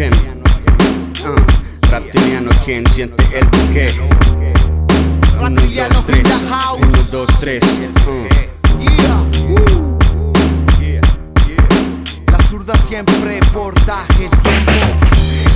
gen. 0.00 0.12
Uh, 1.26 1.36
reptiliano 1.90 2.50
gen, 2.64 2.86
siente 2.86 3.22
el 3.38 3.46
buque. 3.48 3.86
Uno, 5.38 5.60
Reptiliano 5.60 5.94
dos, 5.94 6.06
tres. 6.06 6.16
in 6.16 6.22
the 6.22 6.48
house. 6.48 6.80
Uno, 6.80 7.02
dos, 7.10 7.28
tres. 7.38 7.62
Uh. 8.06 8.26
Yeah. 8.78 9.22
La 12.32 12.38
zurda 12.48 12.74
siempre 12.76 13.40
porta 13.52 14.06
el 14.18 14.30
tiempo. 14.40 14.72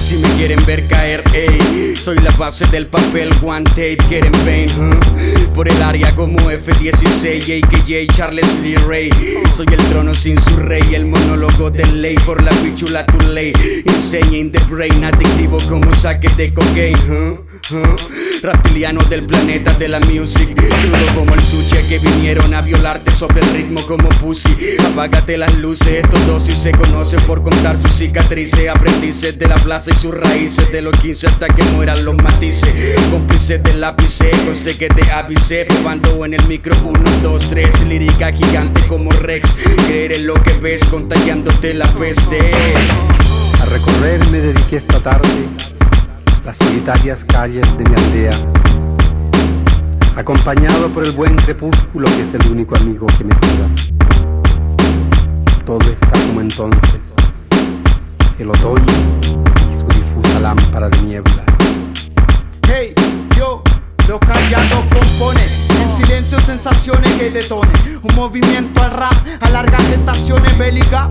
Si 0.05 0.19
me 0.19 0.29
quieren 0.37 0.63
ver 0.67 0.87
caer, 0.87 1.25
ey, 1.33 1.97
soy 1.97 2.19
la 2.19 2.31
base 2.33 2.67
del 2.67 2.89
papel, 2.89 3.31
one 3.43 3.65
tape, 3.65 3.97
quieren 4.07 4.33
pain, 4.45 4.69
huh? 4.77 5.55
Por 5.55 5.67
el 5.67 5.83
área 5.83 6.15
como 6.15 6.51
F-16, 6.51 7.63
AKJ 7.65 8.15
Charles 8.15 8.55
Lee 8.61 8.77
Ray. 8.87 9.09
Soy 9.57 9.67
el 9.71 9.83
trono 9.89 10.13
sin 10.13 10.39
su 10.39 10.59
rey, 10.59 10.83
el 10.95 11.07
monólogo 11.07 11.71
de 11.71 11.87
ley 11.87 12.17
por 12.27 12.43
la 12.43 12.51
pichula 12.51 13.07
tu 13.07 13.19
ley. 13.33 13.55
Insane 13.87 14.37
in 14.37 14.53
the 14.53 14.59
brain, 14.69 15.03
adictivo 15.05 15.57
como 15.71 15.91
saque 15.95 16.29
de 16.37 16.52
cocaine, 16.52 16.99
huh? 17.09 17.39
huh? 17.71 17.97
Reptiliano 18.45 19.03
del 19.05 19.25
planeta 19.25 19.73
de 19.73 19.89
la 19.89 19.98
music, 20.01 20.55
crudo 20.55 21.15
como 21.15 21.33
el 21.33 21.41
sushi 21.41 21.79
que 21.89 21.98
vinieron 21.98 22.52
a 22.52 22.61
violarte 22.61 23.11
sobre 23.11 23.41
el 23.41 23.48
ritmo 23.55 23.80
como 23.87 24.11
pussy. 24.11 24.55
Apágate 24.87 25.39
las 25.39 25.57
luces, 25.57 26.05
estos 26.05 26.27
dos 26.27 26.43
sí 26.45 26.52
se 26.52 26.73
conocen 26.73 27.23
por 27.23 27.43
contar 27.43 27.79
sus 27.79 27.91
cicatrices, 27.91 28.69
aprendices 28.69 29.38
de 29.38 29.49
la 29.49 29.55
plaza 29.55 29.93
y 29.93 29.95
sus 29.95 30.12
raíces, 30.12 30.71
de 30.71 30.83
los 30.83 30.95
15 31.01 31.27
hasta 31.27 31.46
que 31.46 31.63
mueran 31.63 32.05
los 32.05 32.16
matices. 32.16 32.71
Cómplices 33.10 33.63
del 33.63 33.80
lápiz, 33.80 34.18
conste 34.45 34.77
que 34.77 34.88
te 34.90 35.11
avisé, 35.11 35.65
probando 35.65 36.23
en 36.27 36.35
el 36.35 36.46
micro 36.46 36.77
1, 36.85 37.01
2, 37.23 37.49
3, 37.49 37.88
lírica 37.88 38.30
gigante 38.30 38.87
como 38.88 39.11
Rex. 39.11 39.57
Creer 39.87 40.16
en 40.16 40.27
lo 40.27 40.35
que 40.35 40.52
ves, 40.59 40.85
contagiándote 40.85 41.73
la 41.73 41.87
peste. 41.95 42.51
A 43.63 43.65
recorrer 43.65 44.21
me 44.30 44.40
dediqué 44.40 44.77
esta 44.77 45.01
tarde 45.01 45.63
las 46.45 46.56
solitarias 46.59 47.24
calles 47.24 47.66
de 47.78 47.84
mi 47.84 47.95
aldea, 47.95 48.32
acompañado 50.14 50.88
por 50.88 51.06
el 51.06 51.12
buen 51.12 51.37
crepúsculo 51.37 52.06
que 52.09 52.20
es 52.20 52.34
el 52.34 52.52
único 52.52 52.76
amigo 52.76 53.06
que 53.18 53.24
me 53.24 53.34
cura. 53.34 53.68
Todo 55.65 55.80
está 55.80 56.10
como 56.10 56.42
entonces, 56.42 57.00
el 58.38 58.50
otoño 58.50 58.84
y 59.70 59.78
su 59.78 59.87
difusa 59.87 60.40
lámpara 60.40 60.90
de 60.90 61.02
niebla. 61.02 61.45
Hey, 62.68 62.95
yo, 63.37 63.62
lo 64.06 64.20
callado 64.20 64.84
compone. 64.91 65.65
En 65.81 65.97
silencio 65.97 66.38
sensaciones 66.41 67.10
que 67.15 67.31
detonen. 67.31 68.00
Un 68.03 68.15
movimiento 68.15 68.82
al 68.82 68.91
rap, 68.91 69.15
alarga 69.41 69.78
gestaciones 69.78 70.59
bélicas. 70.59 71.09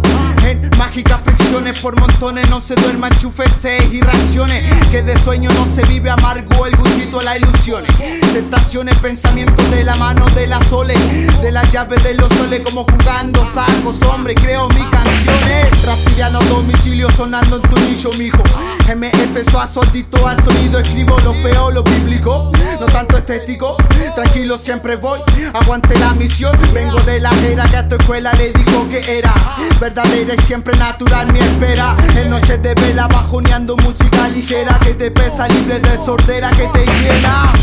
Mágicas 0.77 1.19
fricciones 1.23 1.79
por 1.79 1.99
montones 1.99 2.49
no 2.49 2.61
se 2.61 2.75
duerma, 2.75 3.07
enchúfese 3.07 3.77
y 3.91 4.01
reacciones. 4.01 4.63
Que 4.91 5.01
de 5.01 5.17
sueño 5.17 5.49
no 5.53 5.67
se 5.67 5.83
vive 5.83 6.09
amargo 6.09 6.65
el 6.65 6.75
gustito 6.75 7.19
a 7.19 7.23
las 7.23 7.37
ilusiones. 7.37 7.91
Tentaciones, 8.33 8.97
pensamientos 8.97 9.69
de 9.71 9.83
la 9.83 9.95
mano 9.95 10.25
de 10.31 10.47
la 10.47 10.61
sole. 10.63 10.95
De 11.41 11.51
la 11.51 11.63
llave 11.71 11.97
de 11.97 12.15
los 12.15 12.29
soles 12.33 12.61
como 12.63 12.83
jugando 12.85 13.45
sacos, 13.53 14.01
hombre, 14.03 14.35
creo 14.35 14.67
mis 14.69 14.85
canciones. 14.85 15.83
Rapiriano 15.85 16.39
a 16.39 16.45
domicilio 16.45 17.09
sonando 17.11 17.57
en 17.57 17.61
tu 17.63 17.75
nicho, 17.79 18.09
mijo. 18.17 18.43
MF 18.87 19.49
suazo, 19.49 19.81
adicto 19.81 20.27
al 20.27 20.43
sonido, 20.43 20.79
escribo 20.79 21.17
lo 21.19 21.33
feo, 21.35 21.71
lo 21.71 21.83
bíblico, 21.83 22.51
no 22.79 22.85
tanto 22.87 23.17
estético. 23.17 23.77
Tranquilo, 24.13 24.57
siempre 24.57 24.97
voy, 24.97 25.21
aguante 25.53 25.97
la 25.97 26.13
misión. 26.13 26.57
Vengo 26.73 26.99
de 27.01 27.19
la 27.19 27.31
era 27.47 27.63
que 27.65 27.77
a 27.77 27.87
tu 27.87 27.95
escuela 27.95 28.33
le 28.33 28.51
dijo 28.51 28.87
que 28.89 29.17
eras 29.17 29.41
verdadera 29.79 30.35
y 30.35 30.41
siempre 30.41 30.77
natural 30.77 31.31
mi 31.31 31.39
espera. 31.39 31.95
En 32.15 32.29
noches 32.29 32.61
de 32.61 32.73
vela 32.75 33.07
bajoneando 33.07 33.77
música 33.77 34.27
ligera 34.27 34.79
que 34.79 34.93
te 34.93 35.11
pesa 35.11 35.47
libre 35.47 35.79
de 35.79 35.97
sordera 35.97 36.51
que 36.51 36.67
te 36.67 36.85
llena. 36.85 37.53